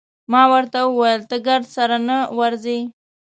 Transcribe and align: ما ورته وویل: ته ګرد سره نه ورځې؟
ما 0.31 0.43
ورته 0.51 0.79
وویل: 0.85 1.21
ته 1.29 1.35
ګرد 1.47 1.67
سره 1.75 1.97
نه 2.07 2.17
ورځې؟ 2.39 2.79